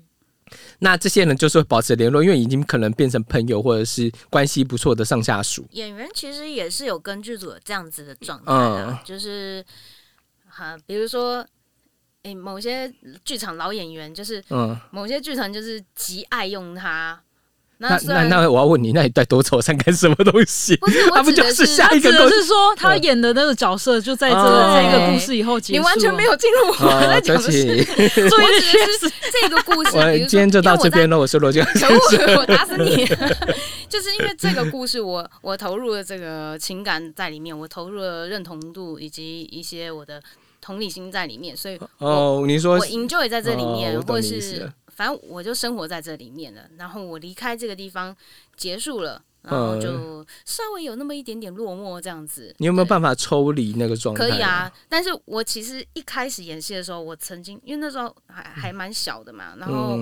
[0.79, 5.65] 那这些人就是会保持联络，因为已经可能变成朋友或者是关系不错的上下属。
[5.71, 9.63] 演员其实也是有跟剧组有这样子的状态啊，就是
[10.51, 11.45] 哈，比如说，
[12.23, 17.23] 诶，某些剧场老演员，就是嗯，某些剧场就是极爱用他。
[17.81, 20.77] 那那那我要问你，那你带多愁善感什么东西？
[20.77, 22.11] 不是，他不就是下一个？
[22.29, 25.79] 是说他演的那个角色就在这这个故事以后结束？
[25.79, 27.83] 你完全没有进入我在讲 的是，
[28.29, 29.97] 做一是这个故事。
[29.97, 31.17] 我今天就到这边了。
[31.17, 31.59] 我是罗杰，
[32.37, 33.03] 我打死你！
[33.89, 40.21] 就是因为这个故事，我我投入了这个情感在里面，我投入了认同度以及一些我的
[40.61, 44.71] 同理心在里面，所以哦，你说我 enjoy 在这里面，或是。
[45.01, 48.15] 反正我就生活在这里面了，然后我离开这个地方
[48.55, 52.53] 结束了，然后就稍微有那么一点点落寞这样子。
[52.59, 54.29] 你有没有办法抽离那个状态？
[54.29, 59.97] 可以啊，但是我其实一开始演戏的时候，我曾经因为那时候还还蛮小的嘛，然后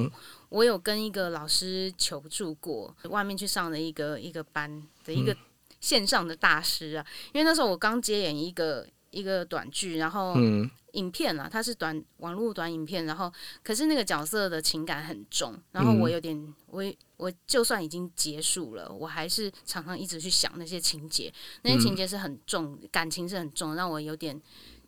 [0.50, 5.34] 我有跟一个老师求助过，外面去上的一个一个班的一个
[5.80, 10.36] 线上的大师啊，因为那时候我刚接演一个一个短剧，然后。
[10.94, 13.32] 影片啊，它是短网络短影片，然后
[13.64, 16.84] 可是那个角色的情感很重，然后我有点，我
[17.18, 24.42] 我就算已经结束了，我还是常常一直去想那些情节，那些情节是很重，感情是很重，让我有点，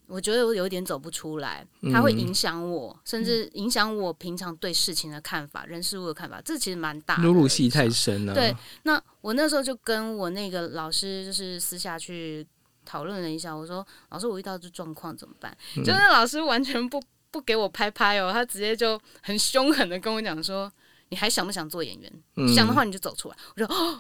[0.08, 7.24] 我觉得我有点走不出来，它会影响我，甚至影响我平常对事情的看法、人事物的看法，这其实蛮大的。
[7.24, 8.34] 入戏太深了。
[8.34, 12.48] 对，那我那时候就跟我那个老师就是私下去。
[12.92, 17.02] 讨论了一下，我说：“老师，我遇到这状况怎么办？”就那老师完全不
[17.32, 20.70] 不给我拍拍哦，他直接就很凶狠的跟我讲说
[21.08, 22.48] ：“你还想不想做演员？
[22.54, 23.98] 想的话你就走出来。”我说：“哦，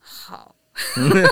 [0.00, 0.54] 好。”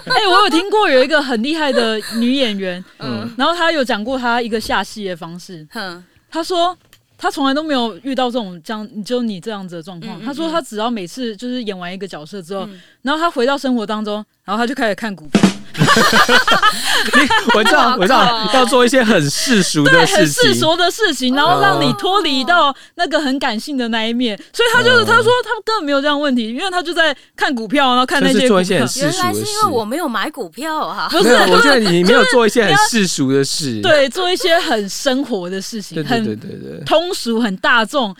[0.08, 5.68] 哎，我有听过有一个很厉害的女演员， 嗯，然后她有讲过她一个下戏的方式。
[5.74, 6.74] 嗯，她说
[7.18, 10.18] 她从来都没有遇到这种这样就你这样子的状况。
[10.22, 12.66] 她说她只要每次就是演完一个角色之后，
[13.02, 15.42] 然后她回到生活当中，然后她就开始看股票。
[17.54, 24.36] 我知道，我知道，要做一些很世俗的事情，很世俗的事情，然后让你脱离到那个很感性的那一面。
[24.52, 29.44] 所以他就是他说他根本没有这样问题，因为他就在看股票，然后看那些做一些很世俗的事。
[29.44, 31.34] 是因为我没有买股票啊，不是？
[31.34, 38.14] 我觉得你没有做一些很 世俗的事，对，做一些很生活的事情，很对对对通俗、很大众。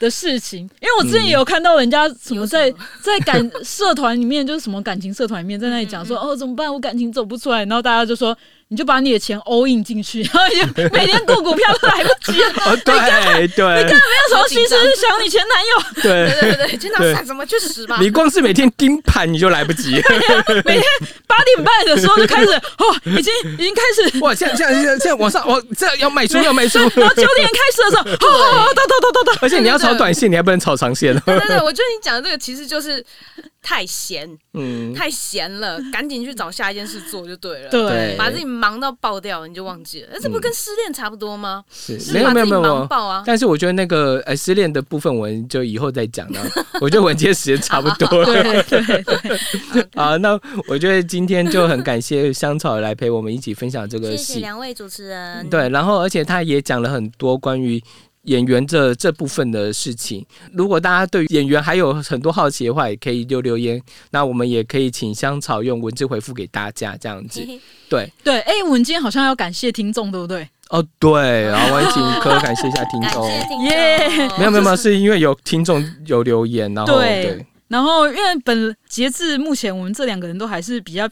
[0.00, 2.68] 的事情，因为我之前也有看到人家什么在
[3.00, 8.36] 在感社团里面，就是什么感情社团里面，在那里讲说哦怎么办，我感情走不出来，然后大家就说。
[8.72, 12.38] 你就把你的钱 all in 进去， 然后就每天过股票都来不及。
[12.84, 15.74] 对对，你根本没有什么心思想你前男友。
[16.00, 17.98] 对对对，经常想怎么去死吧。
[18.00, 19.94] 你光是每天盯盘你就来不及。
[20.64, 20.84] 每天
[21.26, 24.18] 八点半的时候就开始，哦，已经已经开始。
[24.20, 26.78] 哇，现在现在现在往上，我这要卖出要卖出。
[26.78, 29.38] 然后九点开始的时候，哦，到到到到到。
[29.42, 31.12] 而且你要炒短线，你还不能炒长线。
[31.26, 33.04] 对对对，我觉得你讲的这个其实就是。
[33.62, 37.70] 太闲，嗯，太闲了， 赶紧去找下一件事做就对了。
[37.70, 40.08] 对，把自己忙到爆掉，你就忘记了。
[40.12, 41.62] 那这不跟失恋差不多吗？
[41.70, 43.22] 是，没有没有没有忙爆啊！
[43.26, 46.40] 但是我觉得那个呃失恋的部分，我们就以后再讲了。
[46.80, 48.24] 我觉得我们今天时间差不多了。
[48.24, 49.86] 对 对对。
[49.94, 54.24] 好，那我觉得今天就很感谢香草来陪我们一起分享这个戏。
[54.24, 55.48] 谢谢两位主持人。
[55.50, 57.82] 对，然后而且他也讲了很多关于。
[58.24, 63.80] 演员这这部分的事情，如果大家对演员还有很多好奇的话，也可以留留言。
[64.10, 67.40] 那我们也可以请香草用文字回复给大家，这样子。
[67.88, 70.48] 对对，哎，我们今天好像要感谢听众，对不对？
[70.68, 73.26] 哦，对，然后我也请可感谢一下听众。
[73.64, 81.08] 耶，没有没有没有，是因为有听众有留言，然后对，然后因为本截至目前，我们这两个人都还是比较。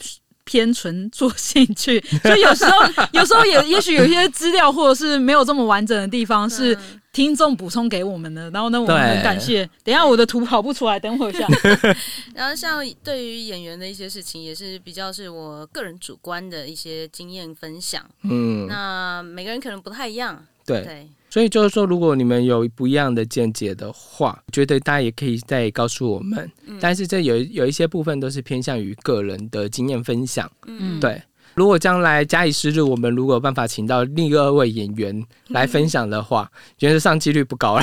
[0.49, 2.73] 偏纯做兴趣， 所以有时候
[3.13, 6.77] 有时候也也许有些资料或者是没有这么完整的地方是
[7.13, 9.69] 听众补充给我们的，然后呢我们很感谢。
[9.85, 11.47] 等下我的图跑不出来，等会一下。
[12.35, 18.03] 然后像对于演员的一些事情，也是比较是我个人主观的一些经验分享。
[18.23, 20.43] 嗯，那每个人可能不太一样。
[20.65, 21.11] 对。
[21.31, 26.51] 所以就是说，如果你们有不一样的见解的话，觉得大家也可以再告诉我们。
[26.81, 30.51] 但是这有有一些部分都是偏向于个人的经验分享。
[30.67, 31.21] 嗯，对。
[31.55, 37.83] 如果将来假以时日，我们如果有办法请到另二位演员来分享的话，觉得上几率不高了。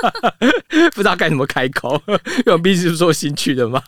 [0.92, 3.82] 不知道该怎么开口， 因为我毕竟是做兴趣的嘛。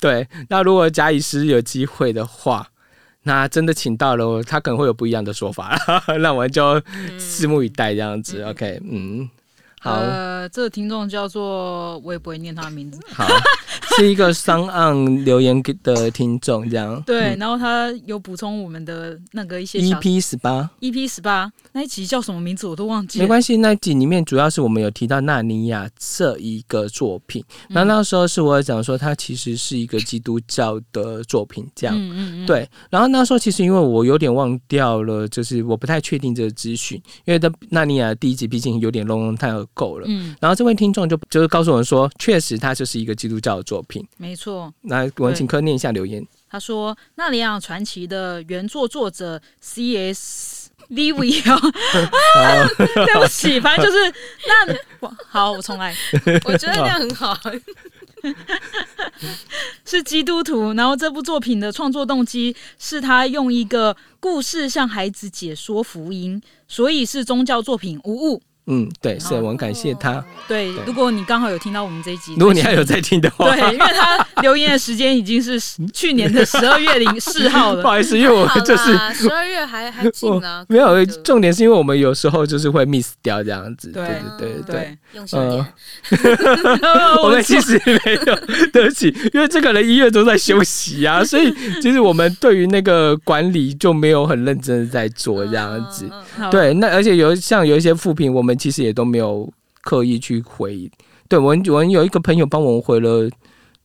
[0.00, 0.26] 对。
[0.48, 2.68] 那如果假以时日有机会的话。
[3.26, 5.76] 那真的请到了，他可能会有不一样的说法，
[6.20, 6.80] 那我们就
[7.18, 8.40] 拭目以待这样子。
[8.44, 9.28] OK，嗯，
[9.80, 9.94] 好。
[9.94, 13.00] 呃，这个听众叫做我也不会念他的名字。
[13.12, 13.26] 好，
[13.96, 23.22] 是一个商案留言给的听众，这样对，嗯然后他有补充我们的那个一些 EP 十八 EP 十八那一集叫什么名字我都忘记了。
[23.22, 31.96] 没关系，那集里面主要是我们有提到纳尼亚这一个作品，那、那时候是我有讲说它其实是一个基督教的作品，这样。
[31.96, 40.06] 嗯嗯嗯，对，然后那时候其实因为我有点忘掉了，就是我不太确定这个资讯，因为的纳尼亚第一集毕竟有点笼笼太而够了。
[40.08, 43.85] 嗯，然后这位听众就就是告诉我们说，确实它就是一个基督教的作品。
[44.16, 44.72] 没错。
[44.82, 46.26] 那我们请科念一下留言。
[46.48, 50.70] 他说，《纳里亚传奇》的原作作者 C.S.
[50.78, 50.86] 啊
[52.78, 53.98] 对不起，反正就是
[54.46, 55.92] 那我好，我重来，
[56.46, 57.36] 我觉得这样很好。
[59.84, 60.72] 是基督徒。
[60.74, 68.40] 然后这部作品的创作动机是他用一个故事向孩子解说福音，所以是宗教作品无误。
[68.66, 70.24] 嗯，对，是我很感谢他。
[70.48, 75.60] 对，如果你刚好有听到我们这一集，如果你还有在听的话，对，因为他留言的时间已经是
[75.92, 77.82] 去年的十二月零四号了。
[77.82, 83.90] 不好意思，因为我们就是十二月还还近啊， 没有重点，是因为我们有时候就是会 miss 掉这样子。
[83.92, 84.74] 对对对对对。
[84.74, 85.66] 对，用心一点。
[87.22, 88.36] 我们其实没有，
[88.72, 96.04] 对不起，因为这个人一月都在休息啊，所以其实我们对于那个管理就没有很认真的在做这样子。
[96.50, 99.50] 对，那而且有像有一些副评，我们其实也都没有
[99.82, 100.90] 刻意去回。
[101.28, 103.28] 对我我们有一个朋友帮我们回了，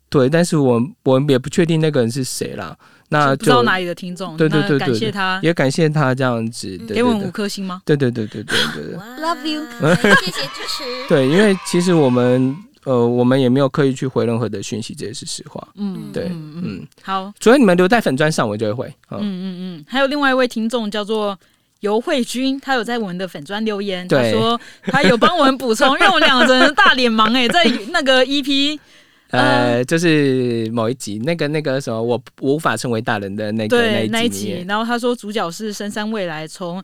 [0.09, 2.77] 对，但是我我们也不确定那个人是谁啦。
[3.09, 7.81] 那就不知道哪里的听众，对对对对感谢他也感谢他这样子，对给我们五颗星吗？
[7.83, 9.61] 对对对对对对对 Love you
[10.21, 11.07] 谢谢支持。
[11.09, 12.55] 对，因为其实我们
[12.85, 15.67] 呃我们也没有刻意去回任何的讯息，这也是实话。
[15.75, 18.95] 嗯，对，嗯好，除非你们留在粉砖上，我就会回。
[19.09, 21.37] 嗯，嗯嗯嗯，还有另外一位听众叫做。
[21.81, 28.79] 尤慧君，他有在我们的粉砖留言，他说他有帮我们补充， 因为我们两个人大脸盲哎、在那个 EP
[29.31, 36.83] 呃，就是某一集那个那个什么，我我无法成为大人的那个那一集，那一集，然后他说主角是深山未来，从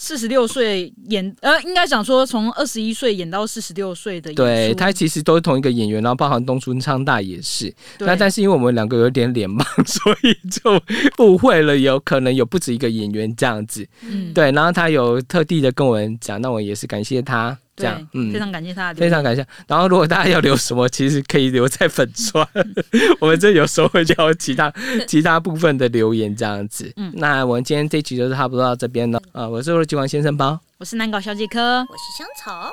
[0.00, 7.74] 四十六岁演，呃，应该讲说从二十一岁演到四十六岁的演对他其实都是同一个演员，然后包含东村昌大也是。
[7.98, 10.80] 那但是因为我们两个有点脸盲， 所以就
[11.24, 13.84] 误会了，有可能有不止一个演员这样子。
[14.02, 18.38] 嗯对，然后他有特地的跟我们讲，那我也是感谢他这样对，，嗯非。
[18.38, 19.46] 常感谢他的非常感谢。
[19.66, 22.46] 然后，如果大家要留什么，其实可以留在粉川，
[23.20, 24.72] 我们这有时候会叫其他
[25.06, 26.92] 其他部分的留言这样子。
[26.96, 29.20] 嗯那我们今天这集就是差不多到这边了。
[29.32, 32.70] 啊、我是罗吉王先生包，我是难搞小姐科，我是香草，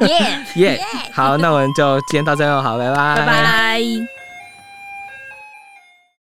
[0.06, 0.80] 耶耶、
[1.12, 4.17] 好，那我们就今天到这了，好，拜拜，拜拜。